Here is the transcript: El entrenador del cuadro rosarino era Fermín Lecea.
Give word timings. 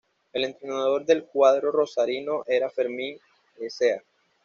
El 0.33 0.45
entrenador 0.45 1.05
del 1.05 1.25
cuadro 1.27 1.71
rosarino 1.71 2.43
era 2.47 2.71
Fermín 2.71 3.19
Lecea. 3.59 4.01